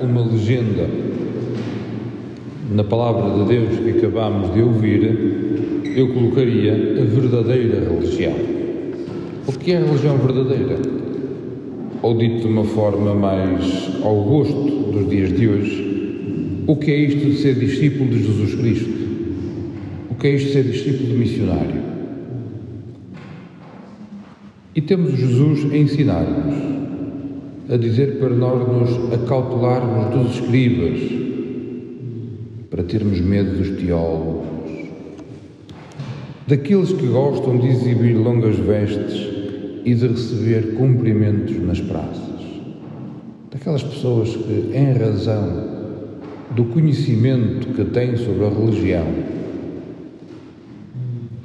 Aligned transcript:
uma 0.00 0.24
legenda 0.24 0.88
na 2.70 2.82
palavra 2.82 3.38
de 3.38 3.48
Deus 3.50 3.78
que 3.80 3.98
acabamos 3.98 4.54
de 4.54 4.62
ouvir, 4.62 5.92
eu 5.94 6.08
colocaria 6.14 6.72
a 6.72 7.04
verdadeira 7.04 7.80
religião. 7.80 8.32
O 9.46 9.52
que 9.52 9.72
é 9.72 9.76
a 9.76 9.80
religião 9.84 10.16
verdadeira? 10.16 10.78
Ou 12.00 12.16
dito 12.16 12.40
de 12.40 12.46
uma 12.46 12.64
forma 12.64 13.14
mais 13.14 13.90
ao 14.02 14.22
gosto 14.22 14.90
dos 14.90 15.10
dias 15.10 15.36
de 15.36 15.46
hoje, 15.46 16.64
o 16.66 16.74
que 16.74 16.90
é 16.90 16.96
isto 16.96 17.26
de 17.26 17.36
ser 17.36 17.54
discípulo 17.56 18.08
de 18.08 18.22
Jesus 18.22 18.54
Cristo? 18.54 18.90
O 20.08 20.14
que 20.14 20.28
é 20.28 20.34
isto 20.34 20.46
de 20.46 20.52
ser 20.54 20.64
discípulo 20.64 21.10
de 21.10 21.14
missionário? 21.14 21.82
E 24.74 24.80
temos 24.80 25.12
Jesus 25.12 25.70
a 25.70 25.76
ensinar-nos, 25.76 26.71
a 27.68 27.76
dizer 27.76 28.18
para 28.18 28.30
nós 28.30 28.66
nos 28.68 29.12
acautelarmos 29.12 30.14
dos 30.14 30.34
escribas, 30.36 31.00
para 32.70 32.82
termos 32.82 33.20
medo 33.20 33.58
dos 33.58 33.70
teólogos, 33.80 34.46
daqueles 36.46 36.92
que 36.92 37.06
gostam 37.06 37.58
de 37.58 37.68
exibir 37.68 38.16
longas 38.16 38.56
vestes 38.56 39.28
e 39.84 39.94
de 39.94 40.06
receber 40.06 40.74
cumprimentos 40.74 41.56
nas 41.62 41.80
praças, 41.80 42.40
daquelas 43.50 43.82
pessoas 43.82 44.34
que, 44.34 44.70
em 44.74 44.92
razão 44.92 45.72
do 46.50 46.64
conhecimento 46.64 47.68
que 47.68 47.84
têm 47.84 48.16
sobre 48.16 48.44
a 48.44 48.48
religião 48.48 49.06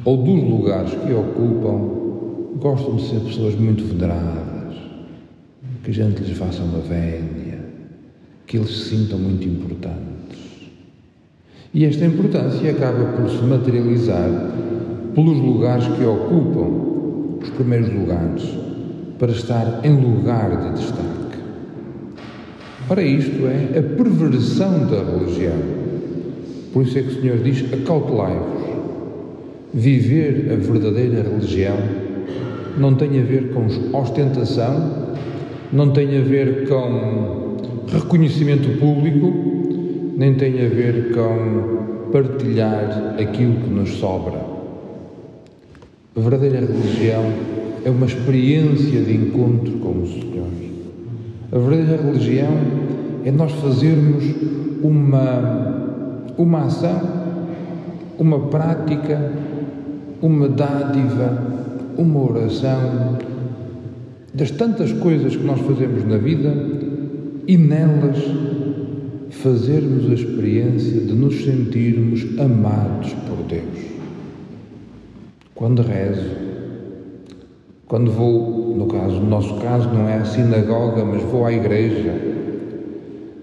ou 0.03 0.17
dos 0.17 0.43
lugares 0.43 0.91
que 0.91 1.13
ocupam, 1.13 1.97
gostam 2.59 2.95
de 2.95 3.07
ser 3.07 3.19
pessoas 3.19 3.55
muito 3.55 3.83
veneradas, 3.83 4.56
que 5.87 5.91
a 5.91 6.03
gente 6.03 6.21
lhes 6.21 6.37
faça 6.37 6.61
uma 6.63 6.79
vénia, 6.79 7.59
que 8.45 8.57
eles 8.57 8.69
se 8.71 8.89
sintam 8.89 9.17
muito 9.17 9.47
importantes. 9.47 10.37
E 11.73 11.85
esta 11.85 12.05
importância 12.05 12.71
acaba 12.71 13.05
por 13.13 13.29
se 13.29 13.41
materializar 13.43 14.29
pelos 15.15 15.37
lugares 15.37 15.87
que 15.87 16.03
ocupam 16.03 17.39
os 17.41 17.49
primeiros 17.51 17.89
lugares, 17.93 18.43
para 19.17 19.31
estar 19.31 19.79
em 19.85 19.95
lugar 19.95 20.49
de 20.57 20.77
destaque. 20.77 21.39
Ora, 22.89 23.01
isto 23.01 23.47
é 23.47 23.79
a 23.79 23.83
perversão 23.83 24.87
da 24.87 25.03
religião. 25.03 25.57
Por 26.73 26.83
isso 26.83 26.99
é 26.99 27.01
que 27.01 27.07
o 27.07 27.21
Senhor 27.21 27.37
diz: 27.37 27.63
acautelai-vos. 27.73 28.67
Viver 29.73 30.51
a 30.51 30.55
verdadeira 30.55 31.23
religião 31.23 31.77
não 32.77 32.93
tem 32.95 33.19
a 33.21 33.23
ver 33.23 33.53
com 33.53 33.67
ostentação, 33.97 35.06
não 35.71 35.91
tem 35.91 36.17
a 36.17 36.21
ver 36.21 36.67
com 36.67 37.57
reconhecimento 37.91 38.79
público, 38.79 39.33
nem 40.17 40.35
tem 40.35 40.65
a 40.65 40.69
ver 40.69 41.13
com 41.13 42.11
partilhar 42.11 43.15
aquilo 43.19 43.55
que 43.61 43.69
nos 43.69 43.91
sobra. 43.91 44.39
A 46.15 46.19
verdadeira 46.19 46.65
religião 46.65 47.23
é 47.85 47.89
uma 47.89 48.05
experiência 48.05 49.01
de 49.01 49.13
encontro 49.13 49.73
com 49.73 50.01
o 50.01 50.07
Senhor. 50.07 50.47
A 51.51 51.57
verdadeira 51.57 52.03
religião 52.03 52.51
é 53.23 53.31
nós 53.31 53.51
fazermos 53.53 54.23
uma, 54.81 56.23
uma 56.37 56.65
ação, 56.65 57.01
uma 58.17 58.39
prática, 58.47 59.31
uma 60.21 60.49
dádiva, 60.49 61.43
uma 61.97 62.31
oração, 62.31 63.17
das 64.37 64.51
tantas 64.51 64.93
coisas 64.93 65.35
que 65.35 65.43
nós 65.43 65.59
fazemos 65.61 66.05
na 66.05 66.17
vida 66.17 66.53
e 67.47 67.57
nelas 67.57 68.17
fazermos 69.31 70.11
a 70.11 70.13
experiência 70.13 71.01
de 71.01 71.13
nos 71.13 71.43
sentirmos 71.43 72.23
amados 72.39 73.13
por 73.27 73.43
Deus. 73.47 73.97
Quando 75.55 75.81
rezo, 75.81 76.29
quando 77.87 78.11
vou, 78.11 78.75
no 78.77 78.85
caso, 78.85 79.15
no 79.15 79.27
nosso 79.27 79.55
caso 79.55 79.89
não 79.89 80.07
é 80.07 80.17
a 80.17 80.25
sinagoga, 80.25 81.03
mas 81.03 81.23
vou 81.23 81.43
à 81.43 81.51
igreja, 81.51 82.13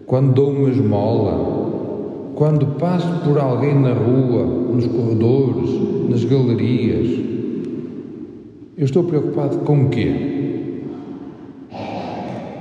quando 0.06 0.32
dou 0.32 0.50
uma 0.52 0.70
esmola, 0.70 2.30
quando 2.36 2.78
passo 2.78 3.20
por 3.24 3.36
alguém 3.38 3.74
na 3.74 3.94
rua, 3.94 4.44
nos 4.44 4.86
corredores, 4.86 5.70
nas 6.08 6.24
galerias, 6.24 7.18
eu 8.78 8.84
estou 8.84 9.02
preocupado 9.02 9.58
com 9.58 9.86
o 9.86 9.88
quê? 9.88 10.33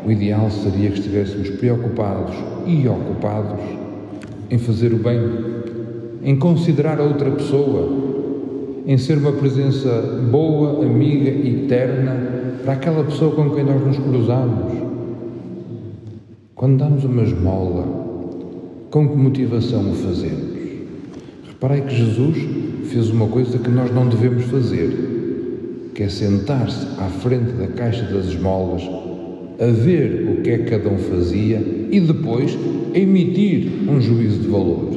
O 0.06 0.12
ideal 0.12 0.52
seria 0.52 0.90
que 0.90 1.00
estivéssemos 1.00 1.50
preocupados 1.52 2.36
e 2.66 2.86
ocupados 2.88 3.62
em 4.50 4.58
fazer 4.58 4.94
o 4.94 4.97
bem, 4.97 5.19
em 6.24 6.36
considerar 6.36 7.00
a 7.00 7.03
outra 7.03 7.31
pessoa, 7.31 7.90
em 8.86 8.97
ser 8.97 9.18
uma 9.18 9.31
presença 9.31 10.28
boa, 10.30 10.86
amiga 10.86 11.30
e 11.30 11.68
terna 11.69 12.18
para 12.63 12.74
aquela 12.74 13.03
pessoa 13.06 13.34
com 13.34 13.52
quem 13.52 13.63
nós 13.63 13.81
nos 13.81 13.97
cruzamos. 13.97 14.74
Quando 16.53 16.80
damos 16.80 17.06
uma 17.06 17.24
esmola, 17.24 17.86
com 18.92 19.08
que 19.08 19.16
motivação 19.16 19.90
o 19.90 19.96
fazemos? 19.96 20.53
Reparei 21.47 21.81
que 21.81 21.96
Jesus 21.96 22.38
fez 22.90 23.09
uma 23.09 23.28
coisa 23.28 23.58
que 23.58 23.69
nós 23.69 23.94
não 23.94 24.09
devemos 24.09 24.44
fazer, 24.44 25.92
que 25.96 26.03
é 26.03 26.09
sentar-se 26.09 26.86
à 27.00 27.08
frente 27.08 27.53
da 27.53 27.68
caixa 27.68 28.03
das 28.03 28.25
esmolas 28.25 28.84
a 29.63 29.72
ver 29.72 30.28
o 30.29 30.41
que 30.41 30.50
é 30.50 30.57
que 30.57 30.72
cada 30.72 30.90
um 30.90 30.97
fazia 30.97 31.57
e 31.90 32.00
depois 32.01 32.57
emitir 32.94 33.90
um 33.90 34.01
juízo 34.01 34.40
de 34.40 34.47
valor. 34.50 34.90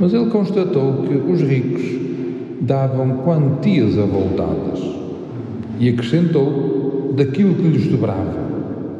Mas 0.00 0.12
ele 0.12 0.26
constatou 0.26 1.04
que 1.04 1.14
os 1.14 1.40
ricos 1.40 1.82
davam 2.60 3.18
quantias 3.18 3.96
avultadas 3.96 4.80
e 5.78 5.88
acrescentou 5.88 7.12
daquilo 7.16 7.54
que 7.54 7.68
lhes 7.68 7.90
sobrava. 7.90 8.44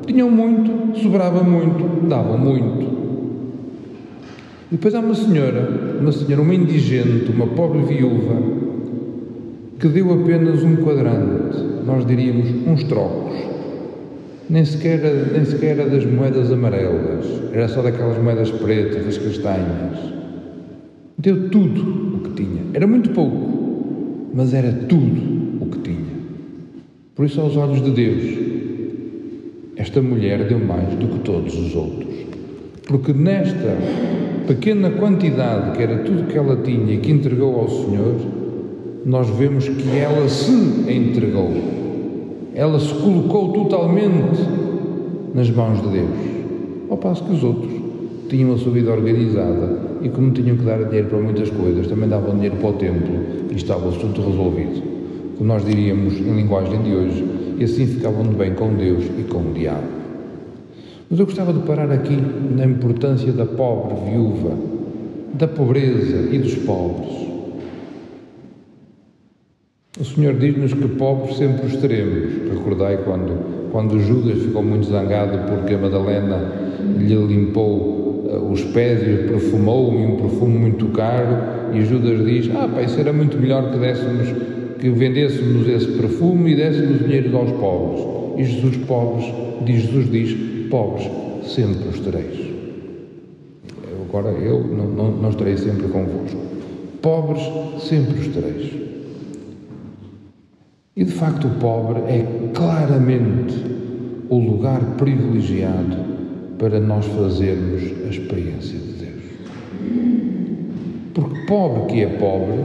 Tinham 0.06 0.30
muito, 0.30 1.00
sobrava 1.00 1.42
muito, 1.42 2.06
davam 2.06 2.38
muito. 2.38 2.94
E 4.70 4.76
depois 4.76 4.94
há 4.94 5.00
uma 5.00 5.14
senhora, 5.14 5.98
uma 6.00 6.12
senhora, 6.12 6.42
uma 6.42 6.54
indigente, 6.54 7.32
uma 7.34 7.48
pobre 7.48 7.82
viúva, 7.82 8.40
que 9.80 9.88
deu 9.88 10.12
apenas 10.12 10.62
um 10.62 10.76
quadrante, 10.76 11.58
nós 11.84 12.06
diríamos 12.06 12.48
uns 12.66 12.84
trocos 12.84 13.53
nem 14.48 14.64
sequer, 14.64 15.00
nem 15.32 15.44
sequer 15.44 15.78
era 15.78 15.88
das 15.88 16.04
moedas 16.04 16.52
amarelas, 16.52 17.26
era 17.52 17.68
só 17.68 17.82
daquelas 17.82 18.22
moedas 18.22 18.50
pretas, 18.50 19.04
das 19.04 19.18
castanhas. 19.18 20.12
Deu 21.16 21.48
tudo 21.48 22.16
o 22.16 22.20
que 22.20 22.30
tinha. 22.42 22.62
Era 22.74 22.86
muito 22.86 23.10
pouco, 23.10 24.28
mas 24.34 24.52
era 24.52 24.72
tudo 24.72 25.64
o 25.64 25.66
que 25.66 25.78
tinha. 25.78 26.14
Por 27.14 27.24
isso, 27.24 27.40
aos 27.40 27.56
olhos 27.56 27.82
de 27.82 27.90
Deus, 27.90 28.38
esta 29.76 30.02
mulher 30.02 30.46
deu 30.46 30.58
mais 30.58 30.94
do 30.96 31.06
que 31.06 31.18
todos 31.20 31.56
os 31.56 31.74
outros. 31.74 32.14
Porque 32.86 33.12
nesta 33.12 33.76
pequena 34.46 34.90
quantidade, 34.90 35.76
que 35.76 35.82
era 35.82 35.98
tudo 35.98 36.26
que 36.26 36.36
ela 36.36 36.56
tinha 36.56 36.94
e 36.94 36.98
que 36.98 37.10
entregou 37.10 37.60
ao 37.60 37.68
Senhor, 37.68 38.16
nós 39.06 39.30
vemos 39.30 39.68
que 39.68 39.96
ela 39.96 40.28
se 40.28 40.52
entregou 40.90 41.83
ela 42.54 42.78
se 42.78 42.94
colocou 42.94 43.52
totalmente 43.52 44.40
nas 45.34 45.50
mãos 45.50 45.82
de 45.82 45.88
Deus. 45.88 46.10
Ao 46.88 46.96
passo 46.96 47.24
que 47.24 47.32
os 47.32 47.42
outros 47.42 47.72
tinham 48.28 48.54
a 48.54 48.58
sua 48.58 48.72
vida 48.72 48.92
organizada 48.92 49.78
e, 50.02 50.08
como 50.08 50.30
tinham 50.30 50.56
que 50.56 50.64
dar 50.64 50.84
dinheiro 50.84 51.08
para 51.08 51.18
muitas 51.18 51.50
coisas, 51.50 51.86
também 51.88 52.08
davam 52.08 52.34
dinheiro 52.34 52.56
para 52.56 52.70
o 52.70 52.72
templo 52.74 53.16
e 53.50 53.56
estava 53.56 53.86
o 53.86 53.88
assunto 53.88 54.22
resolvido. 54.22 54.82
Como 55.36 55.48
nós 55.48 55.64
diríamos 55.64 56.14
em 56.14 56.36
linguagem 56.36 56.80
de 56.82 56.94
hoje, 56.94 57.24
e 57.58 57.64
assim 57.64 57.86
ficavam 57.86 58.22
de 58.22 58.34
bem 58.34 58.54
com 58.54 58.74
Deus 58.74 59.04
e 59.18 59.22
com 59.24 59.38
o 59.38 59.52
diabo. 59.52 60.04
Mas 61.10 61.18
eu 61.18 61.26
gostava 61.26 61.52
de 61.52 61.60
parar 61.60 61.90
aqui 61.90 62.16
na 62.56 62.64
importância 62.64 63.32
da 63.32 63.46
pobre 63.46 63.94
viúva, 64.10 64.56
da 65.34 65.48
pobreza 65.48 66.28
e 66.32 66.38
dos 66.38 66.54
pobres. 66.54 67.33
O 69.96 70.04
Senhor 70.04 70.34
diz-nos 70.34 70.74
que 70.74 70.88
pobres 70.88 71.36
sempre 71.36 71.66
os 71.66 71.76
teremos. 71.76 72.50
Recordai 72.50 72.98
quando, 73.04 73.70
quando 73.70 74.00
Judas 74.00 74.42
ficou 74.42 74.60
muito 74.60 74.86
zangado 74.86 75.48
porque 75.48 75.74
a 75.74 75.78
Madalena 75.78 76.52
lhe 76.98 77.14
limpou 77.14 78.26
uh, 78.26 78.50
os 78.50 78.60
pés 78.64 79.06
e 79.06 79.10
os 79.10 79.30
perfumou 79.30 79.92
um 79.92 80.16
perfume 80.16 80.58
muito 80.58 80.86
caro 80.86 81.36
e 81.72 81.84
Judas 81.84 82.26
diz, 82.26 82.50
ah 82.56 82.66
pai, 82.66 82.86
era 82.98 83.12
muito 83.12 83.38
melhor 83.38 83.70
que 83.70 83.78
dessemos, 83.78 84.34
que 84.80 84.90
vendêssemos 84.90 85.68
esse 85.68 85.86
perfume 85.92 86.54
e 86.54 86.56
dessemos 86.56 86.98
dinheiro 86.98 87.36
aos 87.36 87.52
pobres. 87.52 88.04
E 88.36 88.44
Jesus 88.52 88.76
pobres, 88.88 89.32
diz 89.64 89.82
Jesus 89.82 90.10
diz, 90.10 90.68
pobres 90.70 91.08
sempre 91.44 91.88
os 91.88 92.00
tereis. 92.00 92.40
Agora 94.08 94.30
eu 94.30 94.58
não, 94.58 94.86
não, 94.88 95.10
não 95.12 95.30
estarei 95.30 95.56
sempre 95.56 95.86
convosco. 95.86 96.36
Pobres 97.00 97.42
sempre 97.78 98.18
os 98.18 98.26
tereis. 98.26 98.93
E 100.96 101.02
de 101.02 101.10
facto, 101.10 101.48
o 101.48 101.50
pobre 101.58 102.02
é 102.02 102.50
claramente 102.54 103.56
o 104.30 104.38
lugar 104.38 104.80
privilegiado 104.96 105.96
para 106.56 106.78
nós 106.78 107.04
fazermos 107.06 107.82
a 108.06 108.10
experiência 108.10 108.78
de 108.78 108.92
Deus. 108.92 109.24
Porque 111.12 111.40
pobre 111.46 111.92
que 111.92 112.00
é 112.00 112.06
pobre 112.06 112.60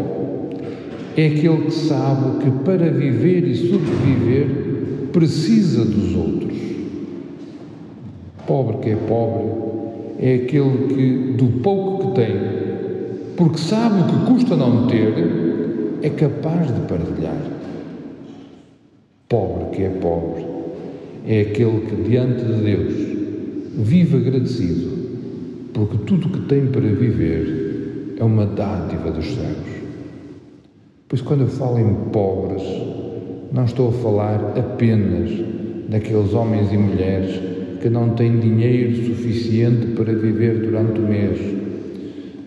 é 1.18 1.26
aquele 1.26 1.66
que 1.66 1.74
sabe 1.74 2.44
que 2.44 2.52
para 2.64 2.92
viver 2.92 3.48
e 3.48 3.56
sobreviver 3.56 4.48
precisa 5.12 5.84
dos 5.84 6.16
outros. 6.16 6.58
Pobre 8.46 8.78
que 8.78 8.90
é 8.92 8.96
pobre 8.96 9.70
é 10.20 10.36
aquele 10.36 10.88
que, 10.94 11.34
do 11.36 11.62
pouco 11.62 12.10
que 12.10 12.16
tem, 12.16 12.36
porque 13.36 13.58
sabe 13.58 14.02
o 14.02 14.06
que 14.06 14.32
custa 14.32 14.56
não 14.56 14.86
ter, 14.86 15.98
é 16.04 16.10
capaz 16.10 16.68
de 16.68 16.82
partilhar. 16.82 17.59
Pobre 19.30 19.78
que 19.78 19.84
é 19.84 19.90
pobre 19.90 20.44
é 21.28 21.42
aquele 21.42 21.82
que, 21.82 21.96
diante 22.10 22.44
de 22.44 22.64
Deus, 22.64 22.94
vive 23.78 24.18
agradecido, 24.18 24.90
porque 25.72 25.98
tudo 26.08 26.28
o 26.28 26.32
que 26.32 26.40
tem 26.48 26.66
para 26.66 26.82
viver 26.82 28.16
é 28.18 28.24
uma 28.24 28.48
dádiva 28.48 29.12
dos 29.12 29.26
céus. 29.26 29.68
Pois 31.08 31.22
quando 31.22 31.42
eu 31.42 31.48
falo 31.48 31.78
em 31.78 31.94
pobres, 32.12 32.64
não 33.52 33.66
estou 33.66 33.90
a 33.90 33.92
falar 33.92 34.58
apenas 34.58 35.30
daqueles 35.88 36.34
homens 36.34 36.74
e 36.74 36.78
mulheres 36.78 37.40
que 37.84 37.90
não 37.90 38.10
têm 38.16 38.40
dinheiro 38.40 38.96
suficiente 39.06 39.88
para 39.96 40.12
viver 40.12 40.58
durante 40.58 41.00
o 41.00 41.04
mês, 41.04 41.40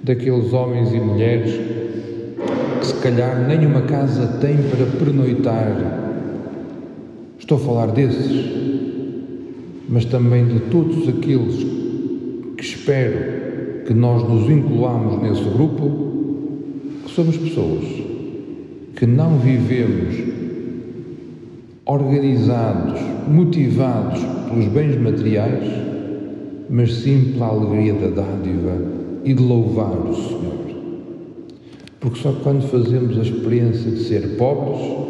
daqueles 0.02 0.52
homens 0.52 0.92
e 0.92 0.98
mulheres 0.98 1.60
que 2.80 2.86
se 2.86 2.94
calhar 2.96 3.46
nem 3.46 3.64
uma 3.64 3.82
casa 3.82 4.26
têm 4.40 4.56
para 4.56 4.84
pernoitar. 4.98 6.11
Estou 7.42 7.58
a 7.58 7.60
falar 7.60 7.86
desses, 7.86 8.52
mas 9.88 10.04
também 10.04 10.46
de 10.46 10.60
todos 10.70 11.08
aqueles 11.08 11.66
que 12.56 12.62
espero 12.62 13.82
que 13.84 13.92
nós 13.92 14.22
nos 14.22 14.48
incluamos 14.48 15.20
nesse 15.20 15.42
grupo, 15.50 15.90
que 17.04 17.10
somos 17.10 17.36
pessoas 17.36 17.84
que 18.94 19.06
não 19.06 19.38
vivemos 19.38 20.14
organizados, 21.84 23.00
motivados 23.26 24.20
pelos 24.48 24.68
bens 24.68 24.96
materiais, 25.00 25.68
mas 26.70 26.94
sim 26.94 27.32
pela 27.32 27.48
alegria 27.48 27.94
da 27.94 28.22
dádiva 28.22 28.78
e 29.24 29.34
de 29.34 29.42
louvar 29.42 29.98
o 29.98 30.14
Senhor. 30.14 30.62
Porque 31.98 32.20
só 32.20 32.30
quando 32.44 32.62
fazemos 32.68 33.18
a 33.18 33.22
experiência 33.22 33.90
de 33.90 33.98
ser 34.04 34.36
pobres 34.36 35.02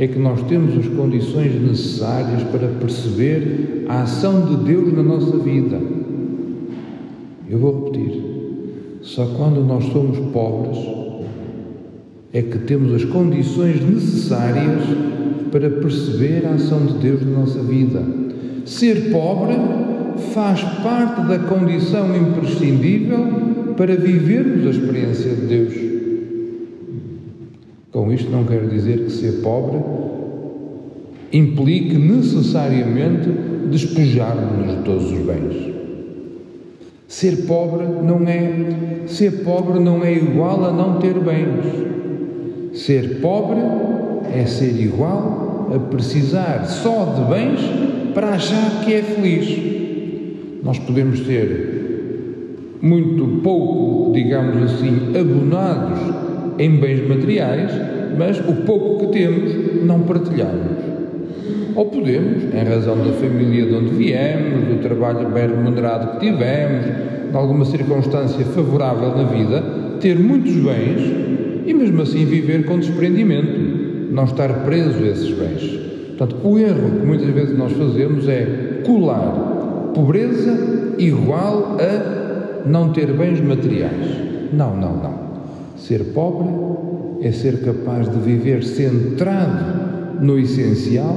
é 0.00 0.06
que 0.06 0.18
nós 0.18 0.42
temos 0.44 0.78
as 0.78 0.86
condições 0.94 1.60
necessárias 1.60 2.42
para 2.44 2.68
perceber 2.68 3.84
a 3.86 4.00
ação 4.00 4.46
de 4.46 4.56
Deus 4.64 4.94
na 4.94 5.02
nossa 5.02 5.36
vida. 5.36 5.78
Eu 7.46 7.58
vou 7.58 7.84
repetir. 7.84 8.22
Só 9.02 9.26
quando 9.26 9.62
nós 9.62 9.84
somos 9.92 10.18
pobres 10.32 10.78
é 12.32 12.40
que 12.40 12.60
temos 12.60 12.94
as 12.94 13.04
condições 13.04 13.84
necessárias 13.84 14.84
para 15.52 15.68
perceber 15.68 16.46
a 16.46 16.54
ação 16.54 16.86
de 16.86 16.94
Deus 16.94 17.22
na 17.22 17.40
nossa 17.40 17.62
vida. 17.62 18.02
Ser 18.64 19.10
pobre 19.12 19.52
faz 20.32 20.62
parte 20.82 21.28
da 21.28 21.40
condição 21.40 22.16
imprescindível 22.16 23.74
para 23.76 23.96
vivermos 23.96 24.66
a 24.66 24.70
experiência 24.70 25.34
de 25.34 25.42
Deus. 25.42 25.74
Com 28.00 28.10
isto 28.10 28.30
não 28.30 28.44
quero 28.44 28.66
dizer 28.66 29.04
que 29.04 29.10
ser 29.10 29.42
pobre 29.42 29.78
implique 31.30 31.98
necessariamente 31.98 33.28
despojar-nos 33.70 34.74
de 34.74 34.82
todos 34.84 35.12
os 35.12 35.18
bens. 35.18 35.74
Ser 37.06 37.44
pobre 37.46 37.84
não 38.02 38.26
é 38.26 39.04
ser 39.06 39.44
pobre 39.44 39.80
não 39.80 40.02
é 40.02 40.14
igual 40.14 40.64
a 40.64 40.72
não 40.72 40.98
ter 40.98 41.12
bens. 41.12 42.72
Ser 42.72 43.20
pobre 43.20 43.60
é 44.34 44.46
ser 44.46 44.80
igual 44.80 45.70
a 45.74 45.78
precisar 45.78 46.64
só 46.64 47.04
de 47.04 47.30
bens 47.30 47.60
para 48.14 48.30
achar 48.30 48.82
que 48.82 48.94
é 48.94 49.02
feliz. 49.02 50.62
Nós 50.64 50.78
podemos 50.78 51.18
ser 51.26 52.78
muito 52.80 53.42
pouco, 53.42 54.14
digamos 54.14 54.72
assim, 54.72 55.12
abonados 55.14 56.30
em 56.60 56.76
bens 56.76 57.08
materiais, 57.08 57.72
mas 58.18 58.38
o 58.40 58.64
pouco 58.64 59.06
que 59.06 59.18
temos 59.18 59.84
não 59.84 60.00
partilhamos. 60.00 60.90
Ou 61.74 61.86
podemos, 61.86 62.44
em 62.52 62.64
razão 62.64 62.96
da 62.96 63.12
família 63.12 63.66
de 63.66 63.74
onde 63.74 63.90
viemos, 63.90 64.68
do 64.68 64.82
trabalho 64.82 65.28
bem 65.28 65.48
remunerado 65.48 66.18
que 66.18 66.26
tivemos, 66.26 66.84
de 67.30 67.36
alguma 67.36 67.64
circunstância 67.64 68.44
favorável 68.44 69.16
na 69.16 69.24
vida, 69.24 69.62
ter 70.00 70.18
muitos 70.18 70.54
bens 70.54 71.30
e 71.66 71.72
mesmo 71.72 72.02
assim 72.02 72.24
viver 72.24 72.64
com 72.64 72.78
desprendimento, 72.78 74.10
não 74.10 74.24
estar 74.24 74.64
preso 74.64 74.98
a 75.04 75.06
esses 75.06 75.30
bens. 75.30 75.78
Portanto, 76.18 76.36
o 76.42 76.58
erro 76.58 77.00
que 77.00 77.06
muitas 77.06 77.28
vezes 77.28 77.56
nós 77.56 77.72
fazemos 77.72 78.28
é 78.28 78.82
colar 78.84 79.92
pobreza 79.94 80.94
igual 80.98 81.76
a 81.80 82.68
não 82.68 82.92
ter 82.92 83.12
bens 83.12 83.40
materiais. 83.40 84.50
Não, 84.52 84.76
não, 84.76 84.96
não. 84.96 85.14
Ser 85.76 86.12
pobre 86.12 86.48
é 87.22 87.32
ser 87.32 87.60
capaz 87.60 88.08
de 88.08 88.18
viver 88.18 88.62
centrado 88.62 90.24
no 90.24 90.38
essencial, 90.38 91.16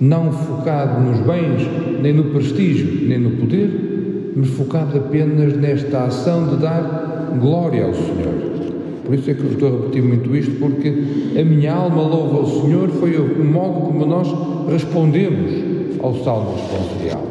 não 0.00 0.32
focado 0.32 1.00
nos 1.02 1.20
bens, 1.20 1.66
nem 2.02 2.12
no 2.12 2.24
prestígio, 2.24 3.06
nem 3.06 3.18
no 3.18 3.30
poder, 3.32 4.32
mas 4.36 4.48
focado 4.48 4.96
apenas 4.96 5.56
nesta 5.56 6.04
ação 6.04 6.48
de 6.48 6.56
dar 6.56 7.38
glória 7.40 7.84
ao 7.84 7.94
Senhor. 7.94 8.50
Por 9.04 9.14
isso 9.14 9.30
é 9.30 9.34
que 9.34 9.42
eu 9.42 9.50
estou 9.50 9.68
a 9.68 9.72
repetir 9.72 10.02
muito 10.02 10.34
isto, 10.36 10.52
porque 10.58 10.88
a 11.38 11.44
minha 11.44 11.74
alma 11.74 12.02
louva 12.02 12.40
o 12.40 12.62
Senhor 12.62 12.88
foi 12.90 13.16
o 13.16 13.44
modo 13.44 13.86
como 13.86 14.06
nós 14.06 14.28
respondemos 14.70 15.52
ao 16.02 16.14
Salmo 16.22 16.54
responsorial. 16.54 17.26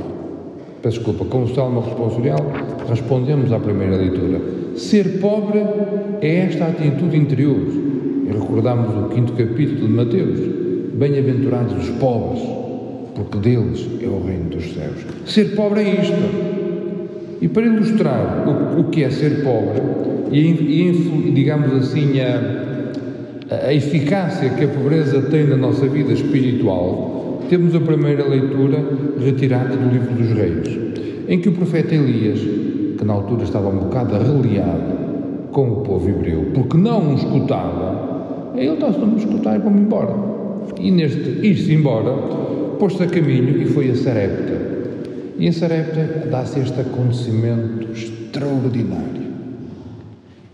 Peço 0.82 0.98
desculpa, 0.98 1.26
com 1.26 1.44
o 1.44 1.56
Salmo 1.56 1.82
responsorial 1.82 2.40
respondemos 2.88 3.52
à 3.52 3.60
primeira 3.60 3.98
leitura. 3.98 4.42
Ser 4.76 5.20
pobre 5.20 5.60
é 6.22 6.46
esta 6.48 6.66
atitude 6.66 7.18
interior. 7.18 7.60
E 8.26 8.32
recordamos 8.32 9.06
o 9.06 9.10
quinto 9.10 9.34
capítulo 9.34 9.88
de 9.88 9.94
Mateus. 9.94 10.40
Bem-aventurados 10.94 11.74
os 11.78 11.90
pobres, 11.98 12.42
porque 13.16 13.38
deles 13.38 13.88
é 14.04 14.08
o 14.08 14.24
reino 14.26 14.50
dos 14.50 14.74
céus. 14.74 15.06
Ser 15.26 15.56
pobre 15.56 15.82
é 15.82 16.02
isto. 16.02 17.40
E 17.42 17.48
para 17.48 17.66
ilustrar 17.66 18.46
o, 18.48 18.82
o 18.82 18.84
que 18.86 19.04
é 19.04 19.10
ser 19.10 19.44
pobre 19.44 19.82
e, 20.32 20.40
e 20.40 21.32
digamos 21.34 21.72
assim, 21.74 22.20
a, 22.20 23.66
a 23.68 23.74
eficácia 23.74 24.50
que 24.50 24.66
a 24.66 24.68
pobreza 24.68 25.22
tem 25.24 25.48
na 25.48 25.56
nossa 25.56 25.88
vida 25.88 26.12
espiritual, 26.12 27.42
temos 27.50 27.74
a 27.74 27.80
primeira 27.80 28.28
leitura 28.28 28.84
retirada 29.24 29.76
do 29.76 29.90
livro 29.90 30.14
dos 30.14 30.38
Reis, 30.38 30.78
em 31.30 31.40
que 31.40 31.48
o 31.48 31.54
profeta 31.54 31.96
Elias, 31.96 32.40
que 32.98 33.06
na 33.06 33.14
altura 33.14 33.44
estava 33.44 33.70
um 33.70 33.78
bocado 33.78 34.16
arreliado 34.16 34.99
com 35.52 35.70
o 35.70 35.76
povo 35.78 36.10
hebreu, 36.10 36.48
porque 36.54 36.78
não 36.78 37.12
o 37.12 37.16
escutava, 37.16 38.52
ele 38.56 38.74
está-se 38.74 39.00
a 39.00 39.06
me 39.06 39.18
escutar 39.18 39.56
e 39.56 39.60
vamos 39.60 39.82
embora. 39.82 40.16
E 40.80 40.92
neste 40.92 41.46
ir-se 41.46 41.74
embora, 41.74 42.12
pôs-se 42.78 43.04
a 43.04 43.08
caminho 43.08 43.62
e 43.62 43.66
foi 43.66 43.90
a 43.90 43.96
Sarepta 43.96 44.70
e 45.40 45.48
em 45.48 45.52
Sarepta 45.54 46.28
dá-se 46.30 46.60
este 46.60 46.82
acontecimento 46.82 47.94
extraordinário. 47.94 49.30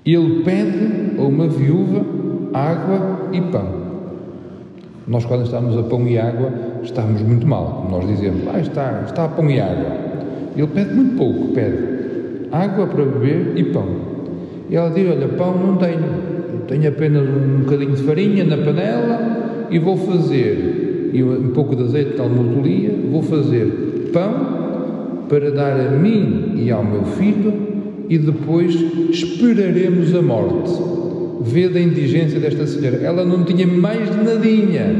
Ele 0.06 0.44
pede 0.44 1.20
a 1.20 1.24
uma 1.24 1.48
viúva 1.48 2.06
água 2.54 3.30
e 3.34 3.42
pão. 3.42 3.84
Nós, 5.08 5.26
quando 5.26 5.46
estamos 5.46 5.76
a 5.76 5.82
pão 5.84 6.08
e 6.08 6.20
água, 6.20 6.54
estamos 6.84 7.20
muito 7.24 7.48
mal, 7.48 7.82
como 7.82 7.98
nós 7.98 8.08
dizemos, 8.08 8.44
ah, 8.54 8.60
está, 8.60 9.04
está 9.08 9.26
a 9.26 9.28
pão 9.28 9.50
e 9.50 9.60
água. 9.60 9.92
Ele 10.56 10.68
pede 10.68 10.94
muito 10.94 11.18
pouco, 11.18 11.48
pede 11.48 11.78
água 12.52 12.86
para 12.86 13.06
beber 13.06 13.58
e 13.58 13.64
pão. 13.64 13.88
E 14.70 14.76
ela 14.76 14.90
diz, 14.90 15.08
olha, 15.10 15.28
pão 15.30 15.58
não 15.58 15.78
tenho, 15.78 16.00
tenho 16.68 16.90
apenas 16.90 17.28
um 17.28 17.60
bocadinho 17.60 17.92
de 17.92 18.04
farinha 18.04 18.44
na 18.44 18.58
panela 18.58 19.68
e 19.70 19.78
vou 19.80 19.98
fazer, 19.98 21.12
e 21.14 21.24
um 21.24 21.52
pouco 21.52 21.76
de 21.76 21.84
azeite 21.84 22.16
de 22.16 22.22
almodolia, 22.22 22.92
vou 23.12 23.22
fazer 23.22 24.10
pão 24.12 25.26
para 25.30 25.52
dar 25.52 25.80
a 25.80 25.92
mim 25.92 26.54
e 26.56 26.72
ao 26.72 26.84
meu 26.84 27.04
filho, 27.04 27.54
e 28.10 28.18
depois 28.18 28.74
esperaremos 29.10 30.14
a 30.16 30.22
morte. 30.22 30.72
Vê 31.42 31.66
a 31.66 31.80
indigência 31.80 32.40
desta 32.40 32.66
senhora. 32.66 32.98
Ela 32.98 33.26
não 33.26 33.44
tinha 33.44 33.68
mais 33.68 34.10
nadinha. 34.16 34.96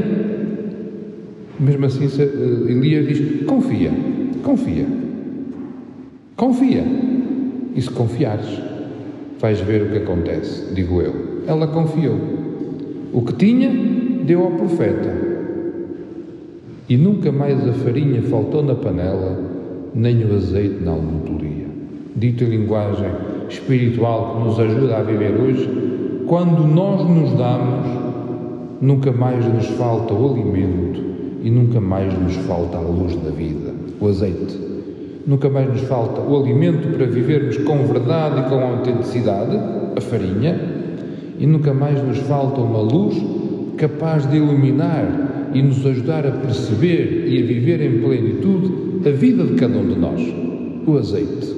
Mesmo 1.58 1.86
assim, 1.86 2.08
eh, 2.20 2.70
Elias 2.70 3.08
diz: 3.08 3.44
confia, 3.46 3.90
confia, 4.42 4.86
confia. 6.36 6.84
E 7.74 7.80
se 7.80 7.90
confiares, 7.90 8.60
vais 9.40 9.60
ver 9.60 9.82
o 9.82 9.90
que 9.90 9.98
acontece, 9.98 10.74
digo 10.74 11.00
eu. 11.00 11.42
Ela 11.46 11.66
confiou. 11.68 12.16
O 13.12 13.22
que 13.22 13.32
tinha, 13.34 13.70
deu 14.24 14.42
ao 14.42 14.50
profeta. 14.52 15.14
E 16.88 16.96
nunca 16.96 17.32
mais 17.32 17.66
a 17.68 17.72
farinha 17.72 18.22
faltou 18.22 18.62
na 18.62 18.74
panela 18.74 19.38
nem 19.94 20.24
o 20.24 20.34
azeite 20.34 20.84
na 20.84 20.92
almotolia. 20.92 21.66
Dito 22.14 22.44
em 22.44 22.48
linguagem 22.48 23.10
espiritual 23.48 24.34
que 24.34 24.44
nos 24.44 24.60
ajuda 24.60 24.98
a 24.98 25.02
viver 25.02 25.40
hoje, 25.40 25.68
quando 26.26 26.66
nós 26.66 27.08
nos 27.08 27.32
damos, 27.32 27.86
nunca 28.80 29.10
mais 29.12 29.44
nos 29.46 29.66
falta 29.68 30.12
o 30.12 30.32
alimento 30.32 31.00
e 31.42 31.50
nunca 31.50 31.80
mais 31.80 32.12
nos 32.18 32.36
falta 32.46 32.76
a 32.76 32.80
luz 32.80 33.16
da 33.16 33.30
vida, 33.30 33.72
o 34.00 34.08
azeite. 34.08 34.75
Nunca 35.26 35.48
mais 35.48 35.68
nos 35.68 35.80
falta 35.82 36.20
o 36.20 36.40
alimento 36.40 36.88
para 36.96 37.04
vivermos 37.04 37.58
com 37.58 37.78
verdade 37.86 38.40
e 38.40 38.48
com 38.48 38.60
autenticidade, 38.60 39.58
a 39.96 40.00
farinha, 40.00 40.60
e 41.38 41.46
nunca 41.46 41.74
mais 41.74 42.00
nos 42.00 42.18
falta 42.18 42.60
uma 42.60 42.80
luz 42.80 43.16
capaz 43.76 44.24
de 44.30 44.36
iluminar 44.36 45.50
e 45.52 45.60
nos 45.60 45.84
ajudar 45.84 46.26
a 46.26 46.30
perceber 46.30 47.26
e 47.26 47.42
a 47.42 47.46
viver 47.46 47.80
em 47.80 48.00
plenitude 48.00 49.08
a 49.08 49.10
vida 49.10 49.44
de 49.44 49.54
cada 49.54 49.76
um 49.76 49.88
de 49.88 49.98
nós, 49.98 50.20
o 50.86 50.96
azeite. 50.96 51.56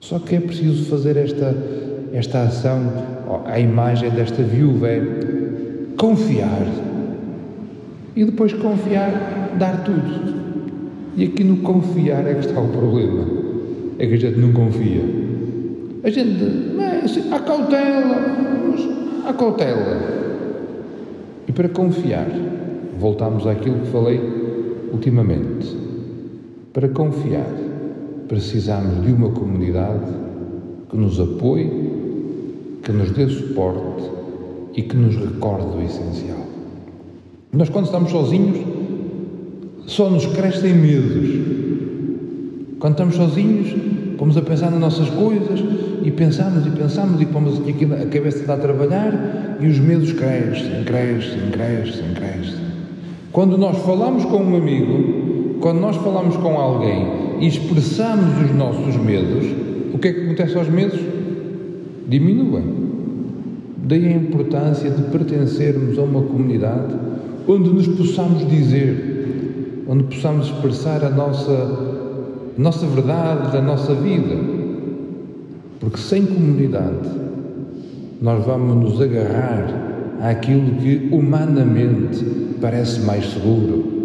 Só 0.00 0.18
que 0.20 0.36
é 0.36 0.40
preciso 0.40 0.88
fazer 0.88 1.16
esta, 1.16 1.54
esta 2.12 2.42
ação, 2.42 2.80
a 3.44 3.58
imagem 3.58 4.10
desta 4.10 4.42
viúva 4.42 4.88
é 4.88 5.02
confiar. 5.96 6.62
E 8.14 8.24
depois 8.24 8.52
confiar, 8.52 9.56
dar 9.58 9.84
tudo. 9.84 10.47
E 11.18 11.24
aqui 11.24 11.42
no 11.42 11.56
confiar 11.56 12.24
é 12.28 12.34
que 12.34 12.46
está 12.46 12.60
o 12.60 12.68
problema. 12.68 13.26
É 13.98 14.06
que 14.06 14.14
a 14.14 14.16
gente 14.16 14.38
não 14.38 14.52
confia. 14.52 15.02
A 16.04 16.10
gente, 16.10 16.44
mas, 16.76 17.32
há 17.32 17.40
cautela, 17.40 18.36
mas 18.70 19.26
há 19.26 19.32
cautela. 19.32 19.98
E 21.48 21.50
para 21.50 21.68
confiar, 21.70 22.28
voltamos 23.00 23.48
àquilo 23.48 23.80
que 23.80 23.88
falei 23.88 24.20
ultimamente. 24.92 25.76
Para 26.72 26.88
confiar, 26.88 27.50
precisamos 28.28 29.04
de 29.04 29.10
uma 29.10 29.30
comunidade 29.30 30.12
que 30.88 30.96
nos 30.96 31.18
apoie, 31.18 31.68
que 32.80 32.92
nos 32.92 33.10
dê 33.10 33.26
suporte 33.26 34.08
e 34.76 34.82
que 34.82 34.96
nos 34.96 35.16
recorde 35.16 35.66
do 35.66 35.82
essencial. 35.82 36.46
Nós, 37.52 37.68
quando 37.68 37.86
estamos 37.86 38.12
sozinhos, 38.12 38.77
só 39.88 40.10
nos 40.10 40.26
crescem 40.26 40.74
medos. 40.74 41.28
Quando 42.78 42.92
estamos 42.92 43.16
sozinhos, 43.16 43.74
vamos 44.18 44.36
a 44.36 44.42
pensar 44.42 44.70
nas 44.70 44.80
nossas 44.80 45.08
coisas 45.08 45.64
e 46.04 46.10
pensamos 46.10 46.66
e 46.66 46.70
pensamos 46.70 47.20
e 47.20 47.26
pomos 47.26 47.58
aqui 47.66 47.86
a 47.86 48.06
cabeça 48.06 48.38
está 48.38 48.54
a 48.54 48.58
trabalhar 48.58 49.56
e 49.58 49.66
os 49.66 49.78
medos 49.78 50.12
crescem, 50.12 50.84
crescem, 50.84 51.50
crescem, 51.50 52.04
crescem. 52.14 52.68
Quando 53.32 53.56
nós 53.56 53.78
falamos 53.78 54.26
com 54.26 54.36
um 54.36 54.56
amigo, 54.56 55.58
quando 55.60 55.80
nós 55.80 55.96
falamos 55.96 56.36
com 56.36 56.58
alguém 56.58 57.38
e 57.40 57.46
expressamos 57.46 58.44
os 58.44 58.54
nossos 58.54 58.94
medos, 58.96 59.46
o 59.94 59.98
que 59.98 60.08
é 60.08 60.12
que 60.12 60.20
acontece 60.20 60.56
aos 60.58 60.68
medos? 60.68 61.00
Diminuem. 62.06 62.88
Daí 63.84 64.06
a 64.06 64.16
importância 64.16 64.90
de 64.90 65.02
pertencermos 65.04 65.98
a 65.98 66.02
uma 66.02 66.20
comunidade 66.20 66.94
onde 67.48 67.70
nos 67.70 67.88
possamos 67.88 68.46
dizer, 68.46 69.07
onde 69.88 70.04
possamos 70.04 70.48
expressar 70.48 71.02
a 71.02 71.08
nossa, 71.08 72.52
nossa 72.58 72.86
verdade, 72.86 73.56
a 73.56 73.62
nossa 73.62 73.94
vida. 73.94 74.36
Porque 75.80 75.96
sem 75.96 76.26
comunidade 76.26 77.08
nós 78.20 78.44
vamos 78.44 78.76
nos 78.76 79.00
agarrar 79.00 80.18
àquilo 80.20 80.72
que 80.72 81.08
humanamente 81.10 82.24
parece 82.60 83.00
mais 83.00 83.24
seguro. 83.32 83.96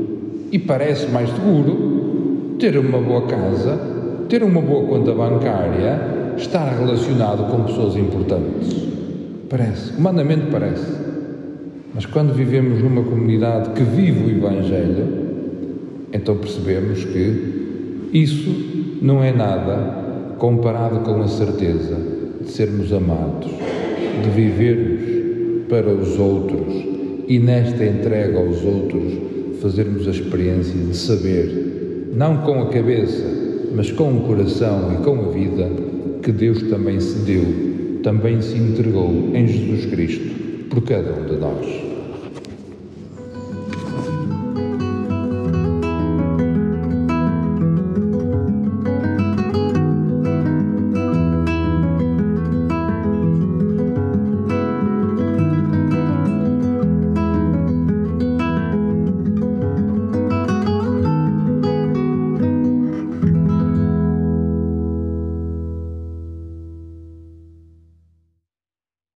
E 0.52 0.60
parece 0.60 1.08
mais 1.08 1.30
seguro 1.30 2.56
ter 2.60 2.78
uma 2.78 3.00
boa 3.00 3.24
casa, 3.28 3.78
ter 4.30 4.44
uma 4.44 4.62
boa 4.62 4.88
conta 4.88 5.14
bancária, 5.14 6.00
estar 6.38 6.78
relacionado 6.80 7.52
com 7.52 7.64
pessoas 7.64 7.98
importantes. 7.98 8.74
Parece, 9.50 9.98
humanamente 9.98 10.46
parece. 10.52 10.94
Mas 11.94 12.06
quando 12.06 12.34
vivemos 12.34 12.82
numa 12.82 13.04
comunidade 13.04 13.72
que 13.72 13.84
vive 13.84 14.26
o 14.26 14.38
Evangelho, 14.38 15.23
então 16.14 16.38
percebemos 16.38 17.04
que 17.04 18.10
isso 18.14 19.00
não 19.02 19.24
é 19.24 19.34
nada 19.34 20.36
comparado 20.38 21.00
com 21.00 21.22
a 21.22 21.28
certeza 21.28 21.98
de 22.40 22.52
sermos 22.52 22.94
amados, 22.94 23.50
de 24.24 24.30
vivermos 24.30 25.68
para 25.68 25.90
os 25.90 26.20
outros 26.20 26.74
e 27.28 27.40
nesta 27.40 27.84
entrega 27.86 28.38
aos 28.38 28.64
outros 28.64 29.14
fazermos 29.62 30.08
a 30.08 30.12
experiência 30.12 30.78
de 30.78 30.96
saber, 30.96 32.10
não 32.14 32.38
com 32.38 32.62
a 32.62 32.70
cabeça, 32.70 33.26
mas 33.74 33.90
com 33.92 34.18
o 34.18 34.22
coração 34.22 34.94
e 34.94 35.04
com 35.04 35.26
a 35.26 35.32
vida, 35.32 35.72
que 36.22 36.32
Deus 36.32 36.62
também 36.64 37.00
se 37.00 37.20
deu, 37.20 38.02
também 38.04 38.42
se 38.42 38.58
entregou 38.58 39.32
em 39.34 39.48
Jesus 39.48 39.86
Cristo 39.86 40.68
por 40.70 40.84
cada 40.84 41.12
um 41.14 41.26
de 41.26 41.36
nós. 41.38 41.93